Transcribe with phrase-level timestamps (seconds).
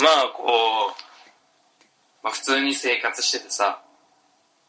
[0.00, 0.46] まあこう、
[2.22, 3.82] まあ普通に生活しててさ、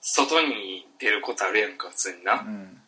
[0.02, 2.34] 外に出ることあるやんか、普通にな。
[2.34, 2.82] うん。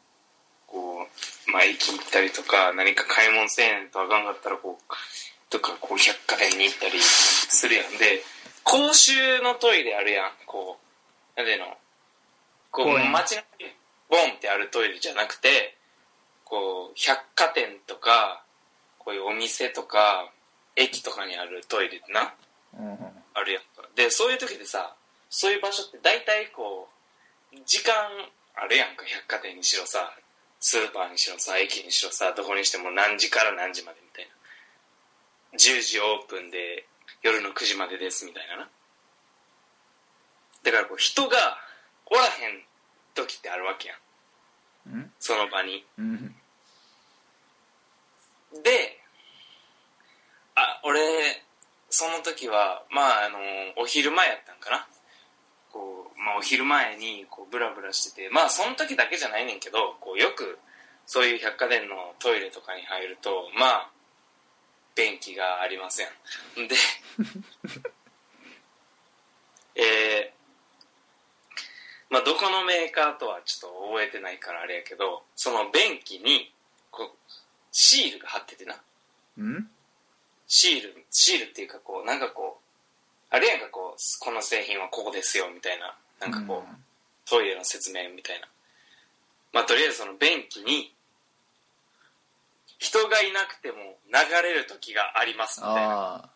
[0.68, 1.08] こ
[1.48, 4.94] う、まあ駅行ったりとか、何か買い物せえんとあかんかったらこう、
[5.50, 7.98] とかこう百貨店に行ったりするやん。
[7.98, 8.24] で、
[8.64, 10.80] 公衆のトイレあるやん、こ
[11.36, 11.78] う、なんていうの、
[12.72, 13.72] こう、街中に
[14.10, 15.78] ボンってあるトイレじゃなくて、
[16.44, 18.44] こう、百貨店とか、
[18.98, 20.32] こういうお店とか、
[20.76, 22.34] 駅とかにあるトイレってな、
[22.78, 22.98] うん
[23.36, 23.88] あるやんか。
[23.96, 24.96] で、そういう時でさ、
[25.30, 26.88] そういう場所って大体こ
[27.52, 27.94] う、時間
[28.56, 30.14] あるやんか、百貨店にしろさ、
[30.60, 34.32] スーパーにしろさ、駅にしろさ、どこにしても何時から何時までみたいな。
[35.58, 36.86] 10時オープンで
[37.22, 38.70] 夜の9時までですみたいなな。
[40.64, 41.58] だからこう人が
[42.06, 42.64] おらへん
[43.14, 44.96] 時ってあるわけやん。
[44.96, 45.86] うんその場に。
[45.98, 46.36] うん
[48.62, 48.93] で、あ、
[50.84, 51.00] 俺、
[51.90, 53.40] その時は、まあ、あの、
[53.78, 54.88] お昼前やったんかな。
[55.72, 60.60] こう、まあ、お昼前に、こう、ブラブラしてて、まあ、その時だけじゃないねんけど、こう、よく、
[61.06, 63.90] そういう百貨店のトイレとかに入ると、まあ、
[64.96, 66.08] 便器がありません。
[66.68, 66.76] で、
[69.76, 76.54] えー、まあ、どこのメーカーとはちょっと覚えてないからあれやけど、その便器に、
[76.92, 77.18] こう、
[77.72, 78.82] シールが貼っててな。
[79.38, 79.70] うん？
[80.56, 86.76] シール、シールっていうかこう、なんかこう、あれやんかこう、この製品はここですよみたいな、なんかこう、
[87.28, 88.48] トイレの説明みたいな。
[89.52, 90.94] まあとりあえずその便器に、
[92.78, 96.30] 人がいなくても流れる時がありますみたいな。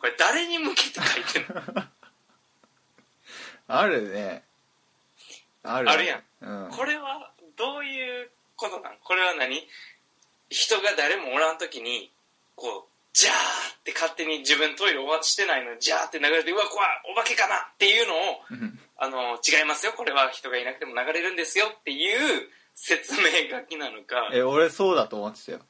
[0.00, 1.84] これ誰に向けて書いてるの？
[3.68, 4.42] あるね。
[5.62, 5.92] あるね。
[5.92, 8.98] あるやん、うん、これはどういうことなん？
[9.04, 9.68] これは何？
[10.50, 12.10] 人が誰もおらん時に、
[12.56, 18.18] こう、ジャーって勝手に自分トイレ終わしてないのに、ジャーって流れて、うわ、怖い、お化けかなっていうのを、
[18.50, 18.78] うん。
[18.96, 24.30] あの、違いますよ、これは人がいなくても流れるんですよっていう説明書きなのか。
[24.32, 25.60] え俺そうだと思ってたよ。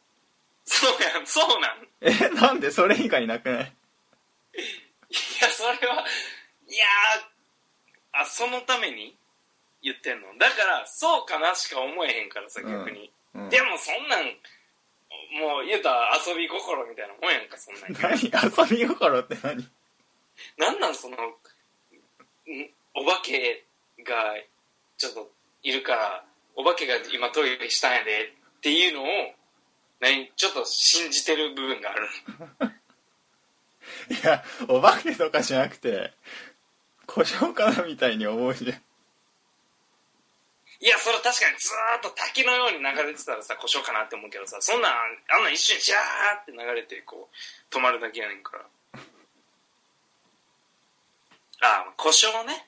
[0.64, 1.86] そうやん、そうなん。
[2.00, 3.60] えなんでそれ以外なくない？
[3.60, 3.66] い
[5.42, 6.04] や、それは、
[6.66, 9.14] いやー、あ、そのために
[9.82, 10.28] 言ってんの。
[10.38, 13.10] だから、そうかなしか思えへんからさ、逆に。
[13.34, 13.50] うん。
[13.50, 14.34] でもそんなん、
[15.40, 17.92] もう言うたら遊び心みたいなもんやんか、そんなん。
[18.00, 19.68] 何遊び心って何？
[20.58, 21.34] なんなんその、ん
[22.94, 23.64] お化け
[24.04, 24.34] が
[24.96, 25.30] ちょっと
[25.62, 26.24] いるから、
[26.56, 29.06] お化けが今トイレしたんやでっていうのを、
[30.00, 32.08] 何、ちょっと信じてる部分がある。
[34.10, 36.12] いやお化けとかじゃなくて
[37.06, 38.83] 故障かなみたいに思うじゃん
[40.80, 48.64] いや、それ確かにずーっと滝のように流れてたらさ、故障かなって思うけどさ、そんなん、あんなん一瞬ジャーって流れて、こう、止まるだけやねんから。
[51.60, 52.66] ああ、故障ね。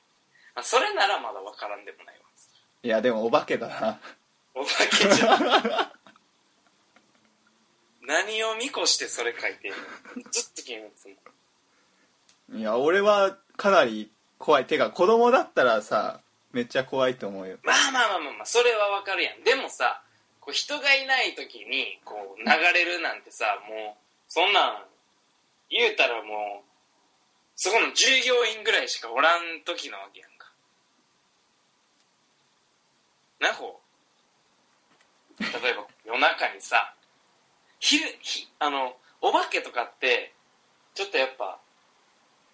[0.55, 2.23] あそれならまだわからんでもないわ。
[2.83, 4.01] いやでもお化けだな
[4.55, 5.93] お化けじゃん。
[8.07, 9.77] 何を見越してそれ書いてんの？
[10.31, 11.19] ずっと気になってん
[12.53, 12.59] の。
[12.61, 16.21] いや俺はかなり怖いてか子供だったらさ
[16.57, 19.45] めっちゃ怖いと思うよまあまあまあまあまあ、それはわかるやん。
[19.45, 20.01] でもさ、
[20.41, 24.83] こう人がいない時に、こう流れるなんてさ、もう、そんなん、
[25.69, 26.67] 言うたらもう、
[27.57, 30.51] そこの従業員ぐらいしかおらん時なわけやんか。
[33.39, 33.83] な、こ
[35.39, 35.43] う。
[35.43, 36.95] 例えば夜中にさ、
[37.81, 40.33] 昼、ひ、あの、お化けとかって、
[40.95, 41.59] ちょっとやっぱ、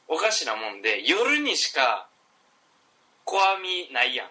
[0.09, 2.09] おかしなもんで、夜にしか、
[3.25, 4.29] 怖みないやん。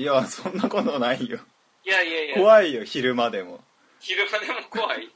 [0.00, 1.38] いやそんなことないよ
[1.84, 3.60] いやいやいや、怖いよ昼間でも
[4.00, 5.10] 昼間でも怖い。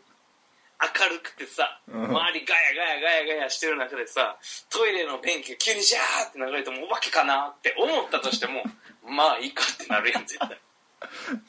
[0.76, 4.36] 明るくてさ、うん周りガヤガヤガヤガヤしてる中でさ、
[4.68, 8.62] トイレの便器が急にジャーって流れてもお化けかなって思ったとしても、
[9.08, 10.60] まあいいかってなるやん、絶対。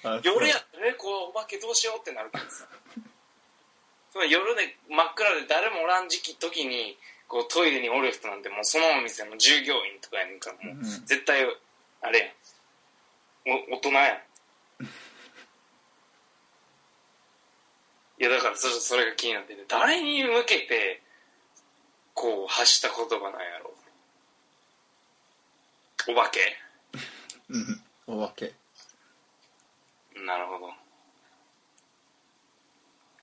[0.03, 2.65] あ夜やったらね、こう、お化けどうしようってなるけどさ。
[4.13, 11.43] その夜で真っ暗で誰もおらん時期、時に、こうトイレにおる人なんてもうそのお店の従業員とかやねんから、もううん絶対、
[12.01, 12.29] あれやん。
[13.71, 14.17] お大人やん。
[18.19, 21.01] いやだからそそれが気になってて、誰に向けて、
[22.13, 23.77] こう発した言葉なんやろう。
[26.09, 26.39] お化け
[27.49, 28.53] うんお化け
[30.15, 30.86] なるほど。